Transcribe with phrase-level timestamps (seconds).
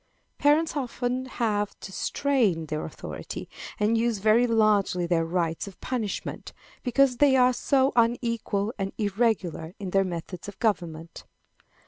[0.39, 3.47] Parents often have to strain their authority,
[3.79, 9.75] and use very largely their right of punishment, because they are so unequal and irregular
[9.77, 11.25] in their methods of government.